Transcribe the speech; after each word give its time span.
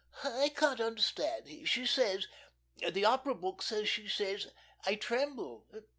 "I 0.23 0.49
can't 0.49 0.81
understand. 0.81 1.43
She 1.67 1.85
says 1.85 2.27
the 2.91 3.05
opera 3.05 3.35
book 3.35 3.61
says 3.61 3.87
she 3.87 4.07
says, 4.07 4.47
'I 4.87 4.95
tremble.' 4.95 5.67